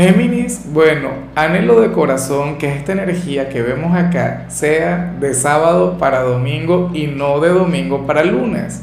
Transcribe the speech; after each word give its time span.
Géminis, 0.00 0.62
bueno, 0.72 1.10
anhelo 1.34 1.82
de 1.82 1.92
corazón 1.92 2.56
que 2.56 2.74
esta 2.74 2.92
energía 2.92 3.50
que 3.50 3.60
vemos 3.60 3.94
acá 3.94 4.46
sea 4.48 5.14
de 5.20 5.34
sábado 5.34 5.98
para 5.98 6.22
domingo 6.22 6.90
y 6.94 7.06
no 7.06 7.38
de 7.38 7.50
domingo 7.50 8.06
para 8.06 8.24
lunes. 8.24 8.80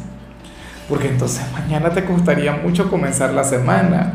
Porque 0.88 1.08
entonces 1.08 1.44
mañana 1.54 1.90
te 1.90 2.06
costaría 2.06 2.52
mucho 2.52 2.92
comenzar 2.92 3.34
la 3.34 3.44
semana. 3.44 4.14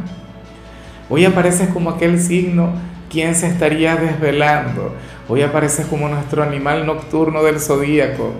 Hoy 1.10 1.24
apareces 1.24 1.70
como 1.70 1.90
aquel 1.90 2.20
signo 2.20 2.70
quien 3.10 3.34
se 3.34 3.48
estaría 3.48 3.96
desvelando. 3.96 4.94
Hoy 5.28 5.42
apareces 5.42 5.86
como 5.86 6.08
nuestro 6.08 6.44
animal 6.44 6.86
nocturno 6.86 7.42
del 7.42 7.58
zodíaco. 7.58 8.32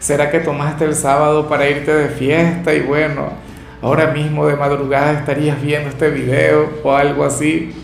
¿Será 0.00 0.30
que 0.30 0.40
tomaste 0.40 0.84
el 0.84 0.94
sábado 0.94 1.48
para 1.48 1.66
irte 1.66 1.94
de 1.94 2.10
fiesta 2.10 2.74
y 2.74 2.80
bueno, 2.80 3.30
ahora 3.80 4.08
mismo 4.08 4.46
de 4.46 4.56
madrugada 4.56 5.12
estarías 5.12 5.62
viendo 5.62 5.88
este 5.88 6.10
video 6.10 6.68
o 6.84 6.92
algo 6.92 7.24
así? 7.24 7.74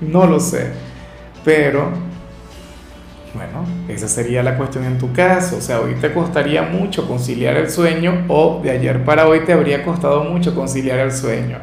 No 0.00 0.26
lo 0.26 0.40
sé. 0.40 0.72
Pero, 1.44 1.90
bueno, 3.34 3.64
esa 3.88 4.08
sería 4.08 4.42
la 4.42 4.56
cuestión 4.56 4.84
en 4.84 4.98
tu 4.98 5.12
caso. 5.12 5.56
O 5.56 5.60
sea, 5.60 5.80
hoy 5.80 5.94
te 5.94 6.12
costaría 6.12 6.62
mucho 6.62 7.06
conciliar 7.06 7.56
el 7.56 7.70
sueño 7.70 8.24
o 8.28 8.60
de 8.62 8.70
ayer 8.70 9.04
para 9.04 9.26
hoy 9.28 9.40
te 9.40 9.52
habría 9.52 9.84
costado 9.84 10.24
mucho 10.24 10.54
conciliar 10.54 10.98
el 10.98 11.12
sueño. 11.12 11.58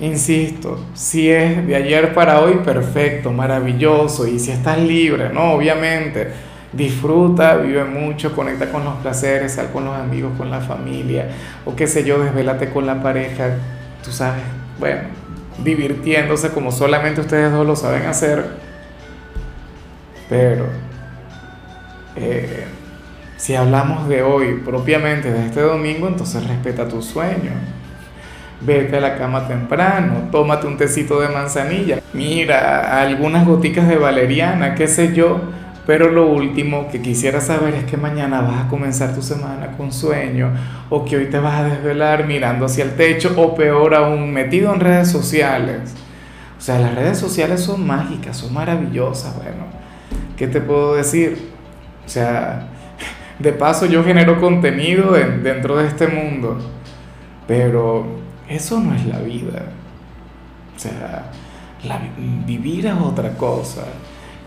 Insisto, 0.00 0.78
si 0.94 1.28
es 1.28 1.66
de 1.66 1.74
ayer 1.74 2.14
para 2.14 2.40
hoy, 2.40 2.60
perfecto, 2.64 3.32
maravilloso. 3.32 4.28
Y 4.28 4.38
si 4.38 4.52
estás 4.52 4.78
libre, 4.78 5.30
¿no? 5.30 5.54
Obviamente, 5.54 6.28
disfruta, 6.72 7.56
vive 7.56 7.84
mucho, 7.84 8.34
conecta 8.34 8.70
con 8.70 8.84
los 8.84 8.94
placeres, 8.96 9.54
sal 9.54 9.70
con 9.72 9.84
los 9.84 9.96
amigos, 9.96 10.32
con 10.38 10.50
la 10.50 10.60
familia, 10.60 11.28
o 11.64 11.74
qué 11.74 11.86
sé 11.86 12.04
yo, 12.04 12.22
desvelate 12.22 12.70
con 12.70 12.86
la 12.86 13.02
pareja, 13.02 13.56
tú 14.04 14.12
sabes, 14.12 14.44
bueno, 14.78 15.02
divirtiéndose 15.62 16.50
como 16.50 16.72
solamente 16.72 17.20
ustedes 17.20 17.52
dos 17.52 17.66
lo 17.66 17.76
saben 17.76 18.06
hacer. 18.06 18.44
Pero 20.28 20.66
eh, 22.16 22.66
si 23.36 23.54
hablamos 23.54 24.08
de 24.08 24.22
hoy, 24.22 24.60
propiamente 24.64 25.30
de 25.32 25.46
este 25.46 25.60
domingo, 25.60 26.08
entonces 26.08 26.46
respeta 26.46 26.88
tu 26.88 27.02
sueño. 27.02 27.52
Vete 28.60 28.96
a 28.96 29.00
la 29.00 29.16
cama 29.16 29.46
temprano, 29.46 30.28
tómate 30.32 30.66
un 30.66 30.76
tecito 30.76 31.20
de 31.20 31.28
manzanilla, 31.28 32.00
mira 32.12 33.00
algunas 33.00 33.46
goticas 33.46 33.86
de 33.86 33.96
valeriana, 33.96 34.74
qué 34.74 34.88
sé 34.88 35.14
yo, 35.14 35.40
pero 35.88 36.10
lo 36.10 36.26
último 36.26 36.86
que 36.90 37.00
quisiera 37.00 37.40
saber 37.40 37.72
es 37.72 37.84
que 37.84 37.96
mañana 37.96 38.42
vas 38.42 38.66
a 38.66 38.68
comenzar 38.68 39.14
tu 39.14 39.22
semana 39.22 39.68
con 39.74 39.90
sueño 39.90 40.52
o 40.90 41.02
que 41.02 41.16
hoy 41.16 41.30
te 41.30 41.38
vas 41.38 41.60
a 41.60 41.64
desvelar 41.64 42.26
mirando 42.26 42.66
hacia 42.66 42.84
el 42.84 42.94
techo 42.94 43.32
o 43.38 43.54
peor 43.54 43.94
aún 43.94 44.30
metido 44.30 44.74
en 44.74 44.80
redes 44.80 45.10
sociales. 45.10 45.94
O 46.58 46.60
sea, 46.60 46.78
las 46.78 46.94
redes 46.94 47.16
sociales 47.16 47.62
son 47.62 47.86
mágicas, 47.86 48.36
son 48.36 48.52
maravillosas, 48.52 49.34
bueno. 49.36 49.64
¿Qué 50.36 50.46
te 50.46 50.60
puedo 50.60 50.94
decir? 50.94 51.52
O 52.04 52.08
sea, 52.10 52.68
de 53.38 53.52
paso 53.54 53.86
yo 53.86 54.04
genero 54.04 54.38
contenido 54.42 55.12
dentro 55.12 55.78
de 55.78 55.86
este 55.86 56.06
mundo, 56.06 56.58
pero 57.46 58.06
eso 58.46 58.78
no 58.78 58.94
es 58.94 59.06
la 59.06 59.20
vida. 59.20 59.62
O 60.76 60.78
sea, 60.78 61.30
vivir 62.46 62.84
es 62.84 62.92
otra 62.92 63.30
cosa. 63.38 63.84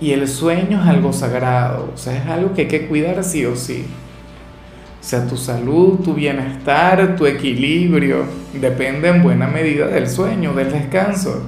Y 0.01 0.13
el 0.13 0.27
sueño 0.27 0.81
es 0.81 0.87
algo 0.87 1.13
sagrado, 1.13 1.91
o 1.93 1.97
sea, 1.97 2.17
es 2.17 2.25
algo 2.25 2.55
que 2.55 2.61
hay 2.61 2.67
que 2.67 2.87
cuidar 2.87 3.23
sí 3.23 3.45
o 3.45 3.55
sí. 3.55 3.85
O 4.99 5.03
sea, 5.03 5.27
tu 5.27 5.37
salud, 5.37 5.99
tu 6.03 6.15
bienestar, 6.15 7.15
tu 7.15 7.27
equilibrio, 7.27 8.25
depende 8.53 9.09
en 9.09 9.21
buena 9.21 9.45
medida 9.45 9.87
del 9.87 10.09
sueño, 10.09 10.53
del 10.53 10.71
descanso. 10.71 11.43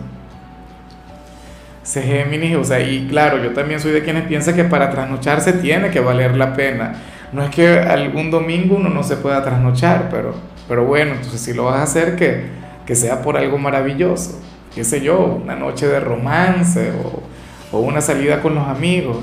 Se 1.81 2.03
Géminis, 2.03 2.55
o 2.55 2.63
sea, 2.63 2.79
y 2.79 3.07
claro, 3.07 3.43
yo 3.43 3.53
también 3.53 3.79
soy 3.79 3.91
de 3.91 4.03
quienes 4.03 4.25
piensan 4.25 4.55
que 4.55 4.63
para 4.63 4.91
trasnocharse 4.91 5.53
tiene 5.53 5.89
que 5.89 5.99
valer 5.99 6.37
la 6.37 6.53
pena. 6.53 6.93
No 7.31 7.43
es 7.43 7.49
que 7.49 7.79
algún 7.79 8.29
domingo 8.29 8.75
uno 8.75 8.89
no 8.89 9.01
se 9.01 9.17
pueda 9.17 9.43
trasnochar, 9.43 10.09
pero, 10.11 10.35
pero 10.67 10.85
bueno, 10.85 11.13
entonces 11.13 11.41
si 11.41 11.53
lo 11.53 11.65
vas 11.65 11.77
a 11.77 11.83
hacer, 11.83 12.15
que, 12.15 12.45
que 12.85 12.95
sea 12.95 13.23
por 13.23 13.35
algo 13.35 13.57
maravilloso. 13.57 14.39
Qué 14.75 14.83
sé 14.83 15.01
yo, 15.01 15.39
una 15.43 15.55
noche 15.55 15.87
de 15.87 15.99
romance 15.99 16.91
o 17.03 17.32
o 17.73 17.79
una 17.79 17.99
salida 17.99 18.41
con 18.41 18.55
los 18.55 18.65
amigos. 18.65 19.17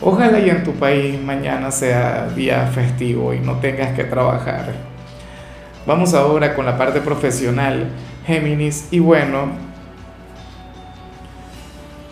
Ojalá 0.00 0.38
y 0.38 0.48
en 0.48 0.62
tu 0.62 0.72
país 0.74 1.20
mañana 1.20 1.72
sea 1.72 2.28
día 2.28 2.66
festivo 2.66 3.34
y 3.34 3.40
no 3.40 3.56
tengas 3.56 3.96
que 3.96 4.04
trabajar. 4.04 4.72
Vamos 5.86 6.14
ahora 6.14 6.54
con 6.54 6.66
la 6.66 6.78
parte 6.78 7.00
profesional, 7.00 7.88
Géminis, 8.26 8.88
y 8.90 9.00
bueno, 9.00 9.48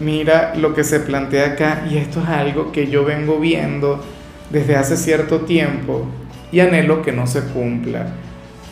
mira 0.00 0.54
lo 0.56 0.74
que 0.74 0.84
se 0.84 1.00
plantea 1.00 1.52
acá 1.52 1.84
y 1.88 1.98
esto 1.98 2.20
es 2.22 2.28
algo 2.28 2.72
que 2.72 2.88
yo 2.88 3.04
vengo 3.04 3.38
viendo 3.38 4.02
desde 4.50 4.76
hace 4.76 4.96
cierto 4.96 5.40
tiempo 5.42 6.06
y 6.50 6.60
anhelo 6.60 7.02
que 7.02 7.12
no 7.12 7.26
se 7.26 7.42
cumpla. 7.42 8.06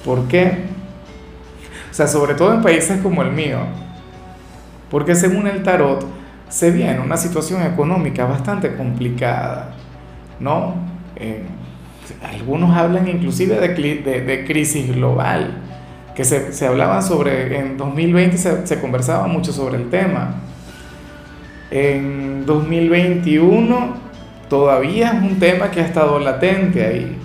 ¿Por 0.05 0.29
qué? 0.29 0.65
O 1.91 1.95
sea, 1.95 2.07
sobre 2.07 2.35
todo 2.35 2.55
en 2.55 2.63
países 2.63 3.01
como 3.03 3.23
el 3.23 3.33
mío. 3.33 3.59
Porque 4.91 5.15
según 5.15 5.47
el 5.47 5.63
tarot, 5.63 6.07
se 6.49 6.71
viene 6.71 7.01
una 7.01 7.17
situación 7.17 7.63
económica 7.63 8.25
bastante 8.25 8.77
complicada, 8.77 9.75
¿no? 10.39 10.75
Eh, 11.17 11.43
algunos 12.23 12.77
hablan 12.77 13.09
inclusive 13.09 13.57
de, 13.57 14.45
crisis 14.47 14.95
global, 14.95 15.63
que 16.15 16.25
se, 16.25 16.53
se, 16.53 16.67
hablaba 16.67 17.03
sobre, 17.03 17.59
en 17.59 17.77
2020 17.77 18.39
se, 18.39 18.67
se 18.67 18.81
conversaba 18.81 19.27
mucho 19.27 19.53
sobre 19.53 19.77
el 19.77 19.91
tema. 19.91 20.37
En 21.71 22.47
2021 22.47 23.97
todavía 24.49 25.13
es 25.13 25.23
un 25.23 25.39
tema 25.39 25.71
que 25.71 25.81
ha 25.81 25.85
estado 25.85 26.19
latente 26.21 26.85
ahí. 26.85 27.19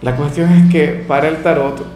La 0.00 0.16
cuestión 0.16 0.50
es 0.52 0.72
que 0.72 1.04
para 1.06 1.28
el 1.28 1.42
tarot 1.42 1.95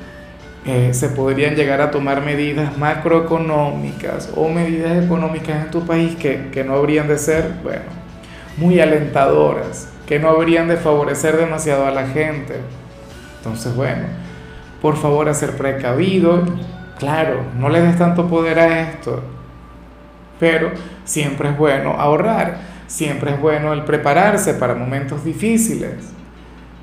eh, 0.66 0.93
se 0.93 1.09
podrían 1.09 1.54
llegar 1.54 1.81
a 1.81 1.91
tomar 1.91 2.22
medidas 2.22 2.76
macroeconómicas 2.76 4.31
o 4.37 4.48
medidas 4.48 5.03
económicas 5.03 5.65
en 5.65 5.71
tu 5.71 5.87
país 5.87 6.16
que, 6.16 6.50
que 6.53 6.65
no 6.65 6.75
habrían 6.75 7.09
de 7.09 7.16
ser, 7.16 7.54
bueno, 7.62 7.84
muy 8.59 8.78
alentadoras, 8.78 9.88
que 10.06 10.19
no 10.19 10.28
habrían 10.28 10.69
de 10.69 10.76
favorecer 10.76 11.38
demasiado 11.38 11.87
a 11.87 11.91
la 11.91 12.06
gente. 12.06 12.56
Entonces, 13.38 13.75
bueno, 13.75 14.03
por 14.82 14.97
favor, 14.97 15.28
a 15.28 15.34
ser 15.34 15.56
precavido, 15.56 16.44
claro, 16.98 17.42
no 17.59 17.71
le 17.71 17.81
des 17.81 17.97
tanto 17.97 18.28
poder 18.28 18.59
a 18.59 18.82
esto, 18.82 19.22
pero 20.38 20.72
siempre 21.04 21.50
es 21.50 21.56
bueno 21.56 21.92
ahorrar, 21.92 22.59
siempre 22.87 23.32
es 23.32 23.41
bueno 23.41 23.72
el 23.72 23.84
prepararse 23.84 24.54
para 24.54 24.75
momentos 24.75 25.25
difíciles. 25.25 26.12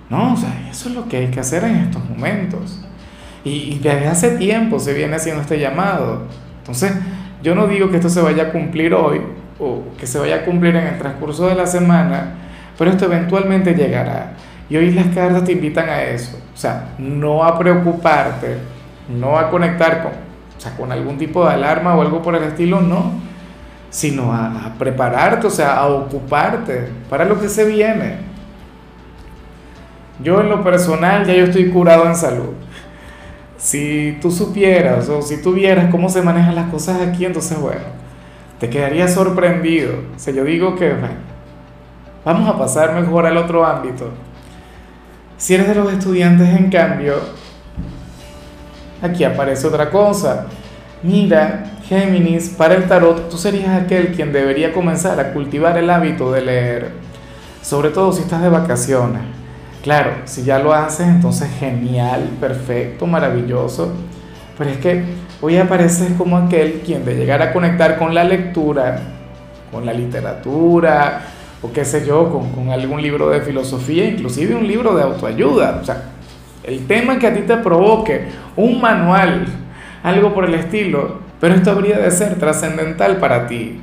No, 0.09 0.33
o 0.33 0.38
sea, 0.38 0.67
eso 0.71 0.89
es 0.89 0.95
lo 0.95 1.07
que 1.07 1.17
hay 1.17 1.27
que 1.27 1.39
hacer 1.39 1.63
en 1.63 1.75
estos 1.75 2.09
momentos. 2.09 2.86
Y, 3.47 3.79
desde 3.81 4.07
hace 4.07 4.31
tiempo 4.31 4.79
se 4.79 4.93
viene 4.93 5.15
haciendo 5.15 5.41
este 5.41 5.57
llamado. 5.57 6.23
Entonces, 6.59 6.93
yo 7.41 7.55
no 7.55 7.67
digo 7.67 7.89
que 7.89 7.95
esto 7.95 8.09
se 8.09 8.21
vaya 8.21 8.44
a 8.44 8.51
cumplir 8.51 8.94
hoy 8.94 9.21
o 9.59 9.83
que 9.97 10.05
se 10.05 10.19
vaya 10.19 10.38
a 10.38 10.45
cumplir 10.45 10.75
en 10.75 10.88
el 10.88 10.97
transcurso 10.97 11.47
de 11.47 11.55
la 11.55 11.65
semana, 11.65 12.33
pero 12.77 12.91
esto 12.91 13.05
eventualmente 13.05 13.73
llegará. 13.73 14.33
Y 14.69 14.75
hoy 14.75 14.91
las 14.91 15.07
cartas 15.07 15.45
te 15.45 15.53
invitan 15.53 15.88
a 15.88 16.03
eso. 16.03 16.38
O 16.53 16.57
sea, 16.57 16.89
no 16.97 17.44
a 17.44 17.57
preocuparte, 17.57 18.57
no 19.07 19.38
a 19.38 19.50
conectar 19.50 20.03
con, 20.03 20.11
o 20.11 20.61
sea, 20.61 20.75
con 20.75 20.91
algún 20.91 21.17
tipo 21.17 21.45
de 21.45 21.53
alarma 21.53 21.95
o 21.95 22.01
algo 22.01 22.21
por 22.21 22.35
el 22.35 22.43
estilo, 22.43 22.81
no, 22.81 23.13
sino 23.89 24.33
a, 24.33 24.65
a 24.65 24.73
prepararte, 24.73 25.47
o 25.47 25.51
sea, 25.51 25.77
a 25.77 25.88
ocuparte 25.88 26.89
para 27.09 27.23
lo 27.23 27.39
que 27.39 27.47
se 27.47 27.63
viene. 27.63 28.17
Yo 30.21 30.41
en 30.41 30.50
lo 30.50 30.63
personal 30.63 31.25
ya 31.25 31.33
yo 31.33 31.45
estoy 31.45 31.69
curado 31.69 32.05
en 32.07 32.15
salud. 32.15 32.66
Si 33.57 34.18
tú 34.21 34.31
supieras 34.31 35.09
o 35.09 35.21
si 35.21 35.42
tú 35.42 35.54
vieras 35.54 35.89
cómo 35.89 36.09
se 36.09 36.21
manejan 36.21 36.56
las 36.56 36.69
cosas 36.69 37.01
aquí, 37.01 37.25
entonces 37.25 37.59
bueno, 37.59 37.81
te 38.59 38.69
quedarías 38.69 39.13
sorprendido. 39.13 39.94
O 40.15 40.19
sea, 40.19 40.33
yo 40.33 40.44
digo 40.44 40.75
que 40.75 40.89
bueno, 40.89 41.15
vamos 42.24 42.48
a 42.48 42.57
pasar 42.57 42.94
mejor 42.94 43.25
al 43.25 43.38
otro 43.38 43.65
ámbito. 43.65 44.12
Si 45.38 45.54
eres 45.54 45.68
de 45.68 45.75
los 45.75 45.92
estudiantes, 45.92 46.50
en 46.50 46.69
cambio, 46.69 47.15
aquí 49.01 49.24
aparece 49.24 49.68
otra 49.68 49.89
cosa. 49.89 50.48
Mira, 51.03 51.74
Géminis, 51.88 52.50
para 52.50 52.75
el 52.75 52.88
tarot, 52.88 53.30
tú 53.30 53.38
serías 53.38 53.81
aquel 53.81 54.13
quien 54.13 54.33
debería 54.33 54.74
comenzar 54.74 55.19
a 55.19 55.33
cultivar 55.33 55.77
el 55.77 55.89
hábito 55.89 56.31
de 56.31 56.42
leer, 56.42 56.92
sobre 57.62 57.89
todo 57.89 58.12
si 58.12 58.21
estás 58.21 58.42
de 58.42 58.50
vacaciones. 58.50 59.37
Claro, 59.83 60.12
si 60.25 60.44
ya 60.44 60.59
lo 60.59 60.74
haces, 60.74 61.07
entonces 61.07 61.50
genial, 61.59 62.29
perfecto, 62.39 63.07
maravilloso. 63.07 63.94
Pero 64.57 64.69
es 64.71 64.77
que 64.77 65.03
hoy 65.41 65.57
apareces 65.57 66.12
como 66.18 66.38
aquel 66.38 66.81
quien 66.85 67.06
de 67.06 67.15
llegar 67.15 67.41
a 67.41 67.53
conectar 67.53 67.97
con 67.97 68.13
la 68.13 68.24
lectura, 68.24 69.00
con 69.71 69.85
la 69.85 69.94
literatura, 69.94 71.21
o 71.62 71.71
qué 71.71 71.85
sé 71.85 72.06
yo, 72.06 72.29
con, 72.29 72.69
algún 72.69 73.01
libro 73.01 73.29
de 73.29 73.41
filosofía, 73.41 74.06
inclusive 74.06 74.56
un 74.56 74.68
libro 74.68 74.95
de 74.95 75.03
autoayuda. 75.03 75.79
O 75.81 75.85
sea, 75.85 76.03
el 76.63 76.85
tema 76.88 77.18
que 77.19 77.27
a 77.27 77.33
ti 77.33 77.41
te 77.41 77.57
provoque, 77.57 78.27
un 78.56 78.81
manual, 78.81 79.45
algo 80.03 80.33
por 80.33 80.45
el 80.45 80.56
estilo, 80.56 81.19
pero 81.39 81.56
esto 81.56 81.71
habría 81.71 82.00
de 82.00 82.12
ser 82.12 82.35
trascendental 82.35 83.18
para 83.18 83.47
ti. 83.47 83.79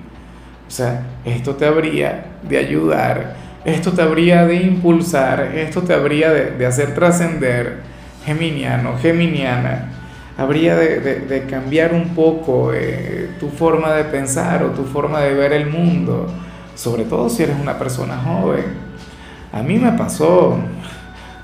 O 0.67 0.71
sea, 0.71 1.03
esto 1.25 1.55
te 1.55 1.67
habría 1.67 2.27
de 2.43 2.59
ayudar, 2.59 3.37
esto 3.65 3.93
te 3.93 4.03
habría 4.03 4.47
de 4.47 4.57
impulsar, 4.57 5.53
esto 5.55 5.83
te 5.83 5.95
habría 5.95 6.31
de, 6.31 6.67
hacer 6.67 6.95
trascender, 6.95 7.81
geminiano, 8.25 8.97
geminiana. 8.99 9.91
Habría 10.37 10.77
de, 10.77 11.47
cambiar 11.49 11.95
un 11.95 12.15
poco 12.15 12.73
eh, 12.75 13.31
tu 13.39 13.49
forma 13.49 13.93
de 13.93 14.05
pensar 14.05 14.65
o 14.65 14.71
tu 14.71 14.85
forma 14.85 15.21
de 15.21 15.35
ver 15.35 15.53
el 15.53 15.67
mundo, 15.67 16.27
sobre 16.75 17.05
todo 17.05 17.29
si 17.29 17.45
eres 17.45 17.57
una 17.61 17.79
persona 17.79 18.19
joven. 18.19 18.65
A 19.53 19.63
mí 19.63 19.79
me 19.79 19.93
pasó, 19.93 20.59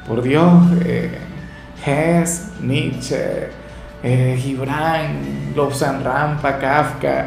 por 0.06 0.22
Dios, 0.22 0.64
eh, 0.84 1.18
Hess, 1.86 2.48
Nietzsche, 2.60 3.48
eh, 4.02 4.38
Gibran, 4.38 5.52
Lobsang 5.54 6.02
Rampa, 6.02 6.58
Kafka. 6.58 7.26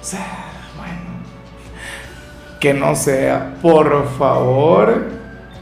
O 0.00 0.04
sea, 0.04 0.47
que 2.60 2.74
no 2.74 2.94
sea, 2.94 3.54
por 3.62 4.08
favor, 4.18 5.06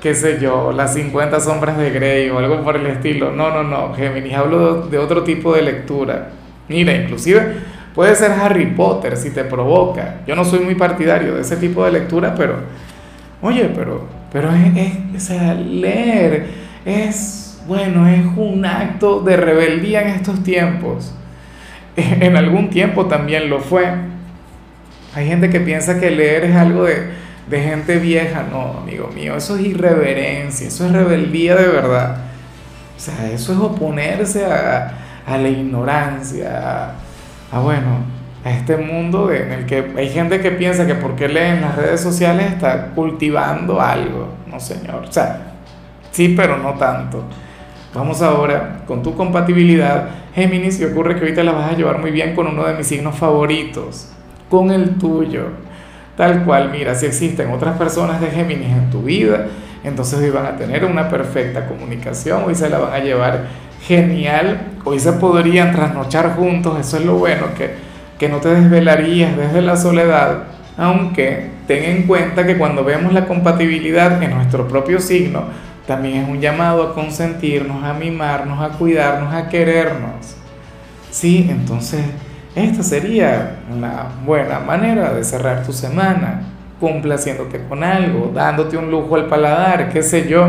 qué 0.00 0.14
sé 0.14 0.38
yo, 0.40 0.72
las 0.72 0.94
50 0.94 1.40
sombras 1.40 1.76
de 1.78 1.90
Grey 1.90 2.30
o 2.30 2.38
algo 2.38 2.62
por 2.62 2.76
el 2.76 2.86
estilo. 2.86 3.32
No, 3.32 3.50
no, 3.50 3.62
no, 3.62 3.94
Géminis, 3.94 4.34
hablo 4.34 4.86
de 4.86 4.98
otro 4.98 5.22
tipo 5.22 5.54
de 5.54 5.62
lectura. 5.62 6.30
Mira, 6.68 6.94
inclusive 6.94 7.56
puede 7.94 8.14
ser 8.14 8.32
Harry 8.32 8.66
Potter 8.66 9.16
si 9.16 9.30
te 9.30 9.44
provoca. 9.44 10.20
Yo 10.26 10.34
no 10.34 10.44
soy 10.44 10.60
muy 10.60 10.74
partidario 10.74 11.34
de 11.34 11.42
ese 11.42 11.56
tipo 11.56 11.84
de 11.84 11.92
lectura, 11.92 12.34
pero, 12.34 12.56
oye, 13.42 13.70
pero, 13.74 14.06
pero 14.32 14.50
es, 14.50 14.76
es 14.76 15.16
o 15.16 15.20
sea, 15.26 15.54
leer 15.54 16.46
es 16.84 17.46
bueno, 17.66 18.06
es 18.06 18.24
un 18.36 18.64
acto 18.64 19.20
de 19.20 19.36
rebeldía 19.36 20.02
en 20.02 20.08
estos 20.08 20.42
tiempos. 20.42 21.12
En 21.96 22.36
algún 22.36 22.68
tiempo 22.68 23.06
también 23.06 23.48
lo 23.48 23.58
fue. 23.60 23.86
Hay 25.16 25.26
gente 25.26 25.48
que 25.48 25.60
piensa 25.60 25.98
que 25.98 26.10
leer 26.10 26.44
es 26.44 26.54
algo 26.54 26.84
de, 26.84 27.08
gente 27.50 27.98
vieja. 27.98 28.44
No, 28.50 28.80
amigo 28.82 29.08
mío, 29.14 29.34
eso 29.34 29.56
es 29.56 29.64
irreverencia, 29.64 30.68
eso 30.68 30.84
es 30.84 30.92
rebeldía 30.92 31.56
de 31.56 31.68
verdad. 31.68 32.18
O 32.94 33.00
sea, 33.00 33.30
eso 33.30 33.54
es 33.54 33.58
oponerse 33.58 34.44
a, 34.44 34.92
la 35.26 35.48
ignorancia, 35.48 36.92
a, 37.50 37.58
bueno, 37.60 38.04
a 38.44 38.50
este 38.50 38.76
mundo 38.76 39.32
en 39.32 39.52
el 39.52 39.64
que 39.64 39.90
hay 39.96 40.10
gente 40.10 40.38
que 40.42 40.50
piensa 40.50 40.86
que 40.86 40.94
porque 40.94 41.28
lee 41.28 41.38
en 41.38 41.62
las 41.62 41.76
redes 41.76 42.02
sociales 42.02 42.52
está 42.52 42.88
cultivando 42.88 43.80
algo. 43.80 44.34
No, 44.46 44.60
señor. 44.60 45.06
O 45.08 45.12
sea, 45.12 45.54
sí, 46.10 46.34
pero 46.36 46.58
no 46.58 46.74
tanto. 46.74 47.24
Vamos 47.94 48.20
ahora 48.20 48.82
con 48.86 49.02
tu 49.02 49.16
compatibilidad, 49.16 50.10
Géminis, 50.34 50.78
y 50.78 50.84
ocurre 50.84 51.14
que 51.14 51.20
ahorita 51.20 51.42
la 51.42 51.52
vas 51.52 51.72
a 51.72 51.74
llevar 51.74 52.00
muy 52.00 52.10
bien 52.10 52.34
con 52.34 52.48
uno 52.48 52.66
de 52.66 52.74
mis 52.74 52.86
signos 52.86 53.16
favoritos, 53.16 54.10
con 54.48 54.70
el 54.70 54.98
tuyo. 54.98 55.44
Tal 56.16 56.44
cual, 56.44 56.70
mira, 56.70 56.94
si 56.94 57.06
existen 57.06 57.50
otras 57.50 57.76
personas 57.76 58.20
de 58.20 58.28
Géminis 58.28 58.70
en 58.70 58.90
tu 58.90 59.02
vida, 59.02 59.46
entonces 59.84 60.18
hoy 60.18 60.30
van 60.30 60.46
a 60.46 60.56
tener 60.56 60.84
una 60.84 61.08
perfecta 61.08 61.66
comunicación, 61.66 62.44
hoy 62.46 62.54
se 62.54 62.70
la 62.70 62.78
van 62.78 62.94
a 62.94 62.98
llevar 62.98 63.44
genial, 63.82 64.60
hoy 64.84 64.98
se 64.98 65.12
podrían 65.12 65.72
trasnochar 65.72 66.34
juntos, 66.34 66.80
eso 66.80 66.96
es 66.96 67.04
lo 67.04 67.16
bueno, 67.16 67.46
que, 67.56 67.74
que 68.18 68.28
no 68.28 68.38
te 68.38 68.48
desvelarías 68.48 69.36
desde 69.36 69.60
la 69.60 69.76
soledad, 69.76 70.44
aunque 70.78 71.50
ten 71.66 71.84
en 71.84 72.02
cuenta 72.04 72.46
que 72.46 72.56
cuando 72.56 72.82
vemos 72.82 73.12
la 73.12 73.26
compatibilidad 73.26 74.22
en 74.22 74.34
nuestro 74.34 74.66
propio 74.66 75.00
signo, 75.00 75.44
también 75.86 76.24
es 76.24 76.28
un 76.28 76.40
llamado 76.40 76.82
a 76.82 76.94
consentirnos, 76.94 77.84
a 77.84 77.92
mimarnos, 77.92 78.60
a 78.60 78.76
cuidarnos, 78.76 79.32
a 79.32 79.48
querernos. 79.48 80.34
Sí, 81.10 81.46
entonces 81.48 82.02
esta 82.56 82.82
sería 82.82 83.56
una 83.70 84.06
buena 84.24 84.58
manera 84.58 85.12
de 85.12 85.22
cerrar 85.24 85.62
tu 85.62 85.74
semana, 85.74 86.40
complaciéndote 86.80 87.62
con 87.68 87.84
algo, 87.84 88.32
dándote 88.34 88.78
un 88.78 88.90
lujo 88.90 89.14
al 89.14 89.26
paladar, 89.26 89.90
qué 89.90 90.02
sé 90.02 90.26
yo. 90.26 90.48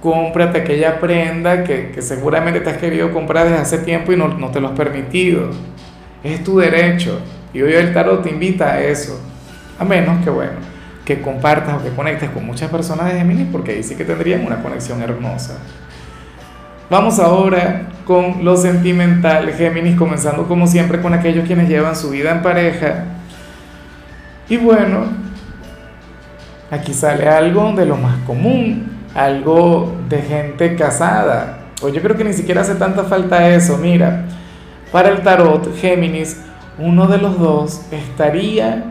Cómprate 0.00 0.62
aquella 0.62 0.98
prenda 0.98 1.62
que, 1.62 1.94
seguramente 2.00 2.60
te 2.60 2.70
has 2.70 2.78
querido 2.78 3.12
comprar 3.12 3.44
desde 3.44 3.58
hace 3.58 3.78
tiempo 3.78 4.12
y 4.12 4.16
no, 4.16 4.50
te 4.50 4.60
lo 4.60 4.68
has 4.68 4.74
permitido. 4.74 5.50
Es 6.22 6.42
tu 6.42 6.58
derecho. 6.58 7.20
Y 7.52 7.60
hoy 7.60 7.74
el 7.74 7.92
tarot 7.92 8.22
te 8.22 8.30
invita 8.30 8.72
a 8.72 8.80
eso. 8.80 9.20
A 9.78 9.84
menos 9.84 10.24
que, 10.24 10.30
bueno, 10.30 10.54
que 11.04 11.20
compartas 11.20 11.74
o 11.74 11.84
que 11.84 11.90
conectes 11.90 12.30
con 12.30 12.46
muchas 12.46 12.70
personas 12.70 13.12
de 13.12 13.18
Géminis, 13.18 13.48
porque 13.52 13.72
ahí 13.72 13.82
sí 13.82 13.94
que 13.94 14.06
tendrían 14.06 14.46
una 14.46 14.62
conexión 14.62 15.02
hermosa. 15.02 15.58
Vamos 16.88 17.18
ahora 17.18 17.88
con 18.04 18.44
lo 18.44 18.56
sentimental, 18.56 19.50
Géminis, 19.52 19.96
comenzando 19.96 20.46
como 20.46 20.66
siempre 20.66 21.00
con 21.00 21.14
aquellos 21.14 21.46
quienes 21.46 21.68
llevan 21.68 21.96
su 21.96 22.10
vida 22.10 22.30
en 22.30 22.42
pareja. 22.42 23.04
Y 24.48 24.58
bueno, 24.58 25.06
aquí 26.70 26.92
sale 26.92 27.28
algo 27.28 27.72
de 27.72 27.86
lo 27.86 27.96
más 27.96 28.18
común, 28.26 28.90
algo 29.14 29.94
de 30.08 30.20
gente 30.20 30.76
casada. 30.76 31.60
O 31.82 31.88
yo 31.88 32.02
creo 32.02 32.16
que 32.16 32.24
ni 32.24 32.32
siquiera 32.32 32.60
hace 32.60 32.74
tanta 32.74 33.04
falta 33.04 33.48
eso. 33.48 33.78
Mira, 33.78 34.24
para 34.92 35.08
el 35.08 35.22
tarot, 35.22 35.74
Géminis, 35.76 36.40
uno 36.78 37.06
de 37.06 37.18
los 37.18 37.38
dos 37.38 37.82
estaría 37.90 38.84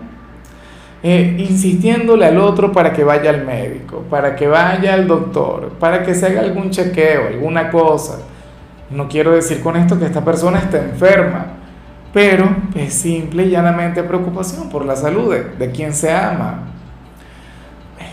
eh, 1.03 1.35
insistiéndole 1.37 2.25
al 2.25 2.39
otro 2.39 2.71
para 2.71 2.93
que 2.93 3.03
vaya 3.03 3.29
al 3.29 3.45
médico, 3.45 4.05
para 4.09 4.35
que 4.35 4.47
vaya 4.47 4.93
al 4.93 5.07
doctor, 5.07 5.73
para 5.79 6.01
que 6.03 6.15
se 6.15 6.25
haga 6.25 6.41
algún 6.41 6.71
chequeo, 6.71 7.27
alguna 7.27 7.69
cosa. 7.69 8.19
No 8.93 9.07
quiero 9.07 9.31
decir 9.31 9.61
con 9.61 9.75
esto 9.75 9.97
que 9.99 10.05
esta 10.05 10.23
persona 10.23 10.59
está 10.59 10.77
enferma, 10.77 11.47
pero 12.13 12.55
es 12.75 12.93
simple 12.93 13.43
y 13.43 13.49
llanamente 13.49 14.03
preocupación 14.03 14.69
por 14.69 14.85
la 14.85 14.95
salud 14.95 15.35
de, 15.57 15.71
quien 15.71 15.93
se 15.93 16.11
ama. 16.11 16.69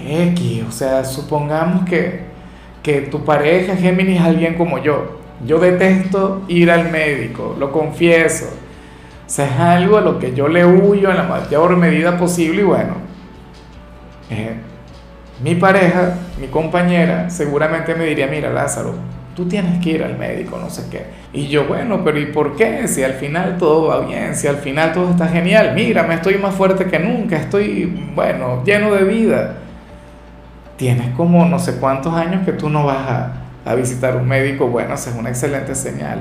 X, 0.03 0.65
o 0.67 0.73
sea, 0.73 1.05
supongamos 1.05 1.85
que, 1.85 2.25
que 2.83 3.03
tu 3.03 3.25
pareja 3.25 3.77
Géminis 3.77 4.21
es 4.21 4.27
alguien 4.27 4.55
como 4.55 4.79
yo. 4.79 5.21
Yo 5.45 5.59
detesto 5.59 6.43
ir 6.49 6.71
al 6.71 6.91
médico, 6.91 7.55
lo 7.59 7.73
confieso 7.73 8.47
o 9.31 9.33
sea, 9.33 9.47
es 9.47 9.61
algo 9.61 9.97
a 9.97 10.01
lo 10.01 10.19
que 10.19 10.35
yo 10.35 10.49
le 10.49 10.67
huyo 10.67 11.09
en 11.09 11.17
la 11.17 11.23
mayor 11.23 11.77
medida 11.77 12.19
posible 12.19 12.63
y 12.63 12.65
bueno, 12.65 12.95
eh, 14.29 14.55
mi 15.41 15.55
pareja, 15.55 16.17
mi 16.41 16.49
compañera, 16.49 17.31
seguramente 17.31 17.95
me 17.95 18.07
diría, 18.07 18.27
mira 18.27 18.51
Lázaro, 18.51 18.93
tú 19.41 19.49
tienes 19.49 19.83
que 19.83 19.93
ir 19.93 20.05
al 20.05 20.19
médico, 20.19 20.59
no 20.61 20.69
sé 20.69 20.83
qué. 20.91 21.07
Y 21.33 21.49
yo, 21.49 21.65
bueno, 21.65 22.05
pero 22.05 22.21
¿y 22.21 22.27
por 22.27 22.57
qué? 22.57 22.87
Si 22.87 23.03
al 23.03 23.15
final 23.15 23.57
todo 23.57 23.87
va 23.87 24.05
bien, 24.05 24.37
si 24.37 24.47
al 24.47 24.57
final 24.57 24.93
todo 24.93 25.09
está 25.09 25.29
genial, 25.29 25.73
mira, 25.75 26.03
me 26.03 26.13
estoy 26.13 26.35
más 26.35 26.55
fuerte 26.55 26.85
que 26.85 26.99
nunca, 26.99 27.39
estoy, 27.39 28.11
bueno, 28.15 28.63
lleno 28.67 28.93
de 28.93 29.05
vida. 29.05 29.57
Tienes 30.77 31.15
como 31.17 31.47
no 31.47 31.59
sé 31.59 31.77
cuántos 31.77 32.13
años 32.13 32.45
que 32.45 32.53
tú 32.53 32.69
no 32.69 32.85
vas 32.85 32.99
a, 32.99 33.33
a 33.65 33.75
visitar 33.75 34.15
un 34.15 34.29
médico, 34.29 34.67
bueno, 34.67 34.93
esa 34.93 35.09
es 35.09 35.17
una 35.17 35.31
excelente 35.31 35.75
señal. 35.75 36.19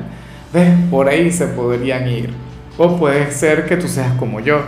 ¿Ves? 0.54 0.70
Por 0.90 1.10
ahí 1.10 1.30
se 1.30 1.48
podrían 1.48 2.08
ir. 2.08 2.30
O 2.78 2.96
puede 2.96 3.30
ser 3.32 3.66
que 3.66 3.76
tú 3.76 3.90
seas 3.90 4.14
como 4.14 4.40
yo, 4.40 4.62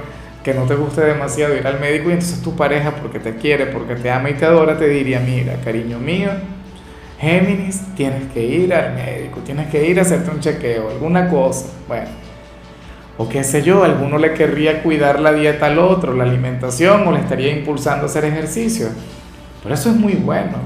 que 0.44 0.54
no 0.54 0.64
te 0.64 0.76
guste 0.76 1.00
demasiado 1.00 1.56
ir 1.56 1.66
al 1.66 1.80
médico 1.80 2.10
y 2.10 2.14
entonces 2.14 2.42
tu 2.42 2.54
pareja, 2.54 2.92
porque 3.02 3.20
te 3.20 3.34
quiere, 3.38 3.68
porque 3.68 3.96
te 3.96 4.12
ama 4.12 4.30
y 4.30 4.34
te 4.34 4.44
adora, 4.44 4.78
te 4.78 4.90
diría, 4.90 5.22
mira, 5.22 5.54
cariño 5.64 6.00
mío, 6.00 6.32
Géminis, 7.22 7.82
tienes 7.96 8.32
que 8.34 8.44
ir 8.44 8.74
al 8.74 8.96
médico, 8.96 9.42
tienes 9.42 9.70
que 9.70 9.88
ir 9.88 10.00
a 10.00 10.02
hacerte 10.02 10.32
un 10.32 10.40
chequeo, 10.40 10.90
alguna 10.90 11.30
cosa. 11.30 11.68
Bueno, 11.88 12.08
o 13.16 13.30
qué 13.30 13.44
sé 13.44 13.62
yo, 13.62 13.84
alguno 13.84 14.18
le 14.18 14.34
querría 14.34 14.82
cuidar 14.82 15.20
la 15.20 15.32
dieta 15.32 15.68
al 15.68 15.78
otro, 15.78 16.16
la 16.16 16.24
alimentación, 16.24 17.08
o 17.08 17.12
le 17.12 17.20
estaría 17.20 17.56
impulsando 17.56 18.08
a 18.08 18.10
hacer 18.10 18.26
ejercicio. 18.26 18.88
Pero 19.62 19.76
eso 19.76 19.92
es 19.92 19.96
muy 19.96 20.14
bueno. 20.14 20.58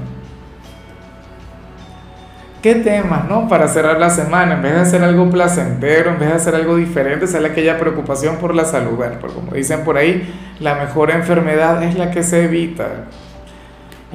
¿Qué 2.62 2.76
temas, 2.76 3.28
no? 3.28 3.48
Para 3.48 3.68
cerrar 3.68 4.00
la 4.00 4.08
semana, 4.08 4.54
en 4.54 4.62
vez 4.62 4.72
de 4.72 4.80
hacer 4.80 5.04
algo 5.04 5.28
placentero, 5.28 6.12
en 6.12 6.18
vez 6.18 6.30
de 6.30 6.34
hacer 6.36 6.54
algo 6.54 6.76
diferente, 6.76 7.26
sale 7.26 7.48
aquella 7.48 7.78
preocupación 7.78 8.38
por 8.38 8.54
la 8.54 8.64
salud. 8.64 8.92
Bueno, 8.92 9.16
pues 9.20 9.34
como 9.34 9.52
dicen 9.52 9.84
por 9.84 9.98
ahí, 9.98 10.26
la 10.58 10.74
mejor 10.76 11.10
enfermedad 11.10 11.82
es 11.82 11.96
la 11.96 12.10
que 12.10 12.22
se 12.22 12.44
evita. 12.44 13.04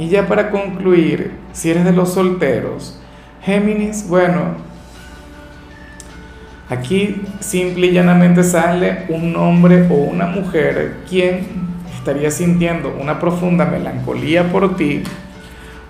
Y 0.01 0.10
ya 0.10 0.27
para 0.27 0.50
concluir, 0.50 1.31
si 1.53 1.70
eres 1.70 1.86
de 1.86 1.91
los 1.91 2.15
solteros, 2.15 3.00
Géminis, 3.43 4.08
bueno, 4.08 4.55
Aquí 6.70 7.22
simple 7.41 7.88
y 7.88 7.91
llanamente 7.91 8.43
sale 8.43 9.03
un 9.10 9.36
hombre 9.36 9.88
o 9.89 9.96
una 9.96 10.25
mujer 10.27 11.00
quien 11.10 11.46
estaría 11.98 12.31
sintiendo 12.31 12.96
una 12.98 13.20
profunda 13.20 13.65
melancolía 13.65 14.50
por 14.50 14.77
ti, 14.77 15.03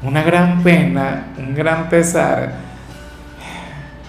una 0.01 0.23
gran 0.23 0.63
pena, 0.63 1.27
un 1.37 1.53
gran 1.53 1.87
pesar, 1.87 2.53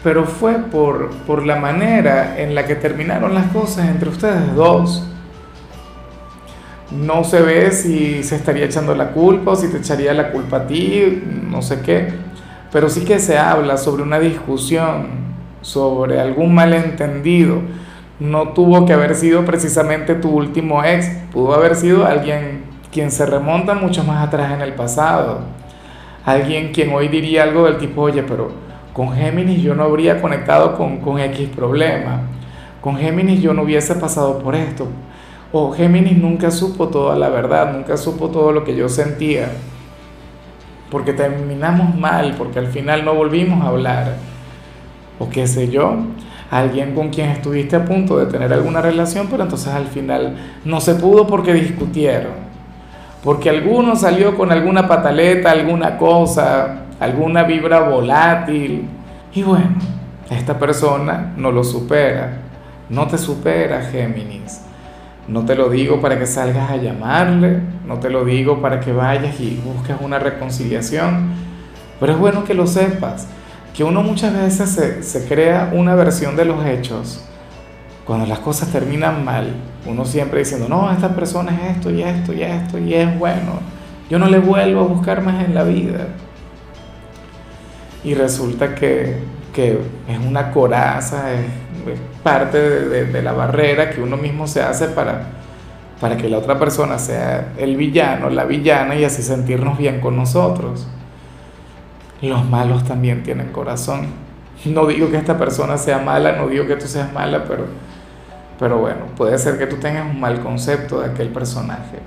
pero 0.02 0.25
fue 0.25 0.54
por, 0.54 1.11
por 1.26 1.44
la 1.44 1.56
manera 1.56 2.40
en 2.40 2.54
la 2.54 2.64
que 2.64 2.75
terminaron 2.75 3.35
las 3.35 3.49
cosas 3.49 3.90
entre 3.90 4.09
ustedes 4.09 4.54
dos. 4.54 5.12
No 6.99 7.25
se 7.25 7.40
ve 7.40 7.70
si 7.72 8.22
se 8.22 8.37
estaría 8.37 8.66
echando 8.66 8.94
la 8.94 9.12
culpa 9.12 9.52
o 9.52 9.56
si 9.56 9.68
te 9.68 9.78
echaría 9.78 10.12
la 10.12 10.30
culpa 10.30 10.58
a 10.58 10.66
ti, 10.66 11.22
no 11.50 11.62
sé 11.62 11.80
qué, 11.80 12.08
pero 12.70 12.88
sí 12.88 13.04
que 13.04 13.18
se 13.18 13.38
habla 13.38 13.76
sobre 13.76 14.02
una 14.02 14.18
discusión 14.18 15.22
sobre 15.62 16.20
algún 16.20 16.54
malentendido, 16.54 17.61
no 18.20 18.49
tuvo 18.49 18.84
que 18.84 18.92
haber 18.92 19.14
sido 19.14 19.44
precisamente 19.44 20.14
tu 20.14 20.30
último 20.30 20.84
ex, 20.84 21.08
pudo 21.32 21.54
haber 21.54 21.76
sido 21.76 22.04
alguien 22.04 22.62
quien 22.92 23.11
se 23.11 23.25
remonta 23.25 23.75
mucho 23.75 24.04
más 24.04 24.26
atrás 24.26 24.52
en 24.52 24.61
el 24.61 24.75
pasado, 24.75 25.40
alguien 26.25 26.72
quien 26.72 26.92
hoy 26.92 27.08
diría 27.08 27.44
algo 27.44 27.64
del 27.64 27.78
tipo, 27.78 28.02
oye, 28.02 28.22
pero 28.22 28.50
con 28.92 29.12
Géminis 29.12 29.62
yo 29.62 29.75
no 29.75 29.84
habría 29.84 30.20
conectado 30.20 30.76
con, 30.76 30.99
con 30.99 31.18
X 31.18 31.49
problema, 31.49 32.22
con 32.80 32.96
Géminis 32.96 33.40
yo 33.40 33.54
no 33.54 33.62
hubiese 33.62 33.94
pasado 33.94 34.40
por 34.40 34.54
esto, 34.54 34.88
o 35.52 35.73
Géminis 35.73 36.16
nunca 36.16 36.50
supo 36.50 36.88
toda 36.88 37.14
la 37.16 37.28
verdad, 37.28 37.73
nunca 37.73 37.97
supo 37.97 38.28
todo 38.28 38.52
lo 38.52 38.64
que 38.64 38.75
yo 38.75 38.88
sentía, 38.88 39.50
porque 40.90 41.12
terminamos 41.12 41.94
mal, 41.94 42.35
porque 42.38 42.59
al 42.59 42.68
final 42.68 43.04
no 43.04 43.14
volvimos 43.14 43.62
a 43.62 43.68
hablar. 43.68 44.16
O 45.18 45.28
qué 45.28 45.47
sé 45.47 45.68
yo, 45.68 45.97
alguien 46.50 46.94
con 46.94 47.11
quien 47.11 47.30
estuviste 47.30 47.76
a 47.76 47.85
punto 47.85 48.18
de 48.18 48.26
tener 48.26 48.52
alguna 48.52 48.80
relación, 48.80 49.28
pero 49.30 49.42
entonces 49.42 49.73
al 49.73 49.87
final 49.87 50.37
no 50.64 50.80
se 50.80 50.94
pudo 50.94 51.26
porque 51.26 51.52
discutieron, 51.52 52.32
porque 53.23 53.50
alguno 53.50 53.94
salió 53.94 54.37
con 54.37 54.50
alguna 54.50 54.88
pataleta, 54.88 55.50
alguna 55.50 55.99
cosa, 55.99 56.87
alguna 56.99 57.42
vibra 57.44 57.80
volátil, 57.80 58.88
y 59.35 59.42
bueno, 59.42 59.76
esta 60.30 60.59
persona 60.59 61.35
no 61.37 61.52
lo 61.52 61.62
supera, 61.62 62.38
no 62.88 63.06
te 63.06 63.18
supera 63.18 63.82
Géminis. 63.82 64.62
No 65.29 65.45
te 65.45 65.55
lo 65.55 65.71
digo 65.71 66.00
para 66.00 66.19
que 66.19 66.26
salgas 66.26 66.71
a 66.71 66.76
llamarle, 66.76 67.61
no 67.87 68.00
te 68.00 68.11
lo 68.11 68.25
digo 68.25 68.61
para 68.61 68.81
que 68.81 68.93
vayas 68.93 69.38
y 69.41 69.61
busques 69.64 69.97
una 70.00 70.19
reconciliación, 70.19 71.31
pero 72.00 72.14
es 72.14 72.19
bueno 72.19 72.45
que 72.45 72.55
lo 72.55 72.67
sepas 72.67 73.29
que 73.75 73.85
uno 73.85 74.02
muchas 74.02 74.35
veces 74.35 74.71
se, 74.71 75.02
se, 75.02 75.26
crea 75.26 75.71
una 75.73 75.95
versión 75.95 76.37
de 76.37 76.45
los 76.45 76.64
hechos 76.67 77.25
cuando 78.05 78.26
las 78.26 78.41
cosas 78.41 78.69
terminan 78.69 79.25
mal. 79.25 79.55
Uno 79.87 80.05
siempre 80.05 80.41
diciendo, 80.41 80.69
no, 80.69 80.91
esta 80.93 81.14
persona 81.14 81.52
es 81.52 81.76
esto 81.76 81.91
y 81.91 82.02
esto 82.02 82.33
y 82.33 82.43
esto 82.43 82.79
y 82.79 82.95
es 82.95 83.19
bueno. 83.19 83.61
Yo 84.11 84.19
no 84.19 84.26
le 84.26 84.38
vuelvo 84.38 84.81
a 84.81 84.85
buscar 84.85 85.23
más 85.23 85.45
en 85.45 85.55
la 85.55 85.62
vida. 85.62 86.09
Y 88.05 88.14
resulta 88.14 88.75
que, 88.75 89.17
que 89.55 89.79
es 90.09 90.19
una 90.19 90.50
coraza, 90.50 91.33
es, 91.33 91.47
parte 92.22 92.58
de, 92.58 92.88
de, 92.88 93.04
de, 93.06 93.22
la 93.22 93.32
barrera 93.32 93.90
que 93.90 94.00
uno 94.00 94.16
mismo 94.16 94.46
se 94.46 94.62
hace 94.62 94.88
para, 94.88 95.26
para 96.00 96.16
que 96.16 96.28
la 96.28 96.38
otra 96.38 96.58
persona 96.58 96.98
sea 96.98 97.52
el 97.56 97.76
villano, 97.76 98.30
la 98.30 98.44
villana 98.44 98.94
y 98.94 99.04
así 99.04 99.22
sentirnos 99.22 99.78
bien 99.78 100.00
con 100.00 100.16
nosotros 100.16 100.86
los 102.28 102.48
malos 102.48 102.84
también 102.84 103.22
tienen 103.22 103.48
corazón. 103.48 104.06
No 104.64 104.86
digo 104.86 105.10
que 105.10 105.16
esta 105.16 105.36
persona 105.36 105.76
sea 105.76 105.98
mala, 105.98 106.32
no 106.32 106.46
digo 106.48 106.66
que 106.66 106.76
tú 106.76 106.86
seas 106.86 107.12
mala, 107.12 107.44
pero, 107.44 107.64
pero 108.58 108.78
bueno, 108.78 109.06
puede 109.16 109.36
ser 109.38 109.58
que 109.58 109.66
tú 109.66 109.76
tengas 109.76 110.08
un 110.08 110.20
mal 110.20 110.40
concepto 110.40 111.00
de 111.00 111.10
aquel 111.10 111.28
personaje. 111.28 111.98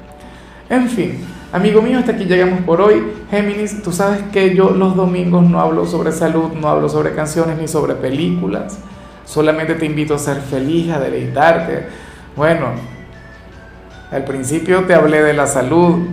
En 0.70 0.90
fin, 0.90 1.20
amigo 1.52 1.82
mío, 1.82 2.00
hasta 2.00 2.14
aquí 2.14 2.24
llegamos 2.24 2.62
por 2.62 2.80
hoy. 2.80 3.04
Géminis, 3.30 3.84
tú 3.84 3.92
sabes 3.92 4.22
que 4.32 4.56
yo 4.56 4.72
los 4.72 4.96
domingos 4.96 5.44
no 5.44 5.60
hablo 5.60 5.86
sobre 5.86 6.14
salud, 6.14 6.54
no 6.54 6.70
hablo 6.70 6.88
sobre 6.88 7.14
canciones 7.14 7.58
ni 7.58 7.68
sobre 7.68 7.94
películas. 7.94 8.80
Solamente 9.26 9.76
te 9.76 9.86
invito 9.86 10.16
a 10.16 10.20
ser 10.20 10.38
feliz, 10.38 10.92
a 10.92 11.00
deleitarte. 11.00 11.88
Bueno, 12.36 12.68
al 14.12 14.24
principio 14.24 14.86
te 14.86 14.94
hablé 14.94 15.22
de 15.22 15.34
la 15.34 15.48
salud, 15.48 16.06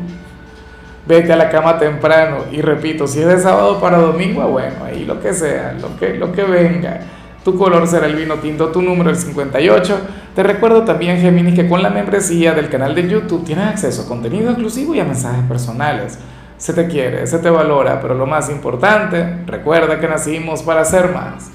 vete 1.07 1.33
a 1.33 1.37
la 1.37 1.51
cama 1.51 1.79
temprano. 1.79 2.39
Y 2.51 2.63
repito, 2.63 3.07
si 3.07 3.21
es 3.21 3.27
de 3.27 3.39
sábado 3.39 3.81
para 3.81 3.99
domingo, 3.99 4.47
bueno, 4.49 4.85
ahí 4.85 5.05
lo 5.05 5.21
que 5.21 5.35
sea, 5.35 5.75
lo 5.81 5.97
que, 5.99 6.15
lo 6.15 6.33
que 6.33 6.43
venga. 6.43 7.01
Tu 7.45 7.59
color 7.59 7.87
será 7.89 8.07
el 8.07 8.15
vino 8.15 8.37
tinto, 8.37 8.69
tu 8.69 8.81
número 8.81 9.11
el 9.11 9.17
58. 9.17 10.01
Te 10.35 10.43
recuerdo 10.43 10.85
también, 10.85 11.19
Géminis, 11.21 11.55
que 11.55 11.69
con 11.69 11.83
la 11.83 11.91
membresía 11.91 12.55
del 12.55 12.69
canal 12.69 12.95
de 12.95 13.09
YouTube 13.09 13.45
tienes 13.45 13.67
acceso 13.67 14.03
a 14.03 14.09
contenido 14.09 14.51
exclusivo 14.51 14.95
y 14.95 15.01
a 15.01 15.05
mensajes 15.05 15.45
personales. 15.45 16.19
Se 16.57 16.73
te 16.73 16.87
quiere, 16.87 17.27
se 17.27 17.41
te 17.41 17.51
valora, 17.51 18.01
pero 18.01 18.15
lo 18.15 18.27
más 18.27 18.49
importante, 18.49 19.39
recuerda 19.47 19.99
que 19.99 20.07
nacimos 20.07 20.63
para 20.63 20.85
ser 20.85 21.13
más. 21.13 21.51